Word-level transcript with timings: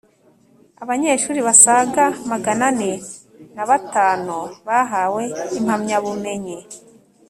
Abanyeshuri 0.83 1.39
basaga 1.47 2.03
magana 2.31 2.63
ane 2.71 2.91
nabatanu 3.55 4.37
bahawe 4.67 5.23
impamyabumenyi 5.59 6.57